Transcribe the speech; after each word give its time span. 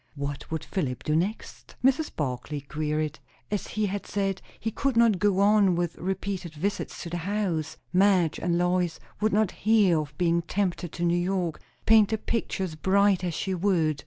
What 0.15 0.49
would 0.49 0.63
Philip 0.65 1.03
do 1.03 1.15
next? 1.15 1.75
Mrs. 1.83 2.09
Barclay 2.15 2.61
queried. 2.61 3.19
As 3.51 3.67
he 3.67 3.85
had 3.85 4.07
said, 4.07 4.41
he 4.59 4.71
could 4.71 4.97
not 4.97 5.19
go 5.19 5.39
on 5.41 5.75
with 5.75 5.95
repeated 5.99 6.55
visits 6.55 7.03
to 7.03 7.11
the 7.11 7.17
house. 7.17 7.77
Madge 7.93 8.39
and 8.39 8.57
Lois 8.57 8.99
would 9.19 9.31
not 9.31 9.51
hear 9.51 9.99
of 9.99 10.17
being 10.17 10.41
tempted 10.41 10.91
to 10.93 11.03
New 11.03 11.13
York, 11.15 11.61
paint 11.85 12.09
the 12.09 12.17
picture 12.17 12.63
as 12.63 12.73
bright 12.73 13.23
as 13.23 13.35
she 13.35 13.53
would. 13.53 13.99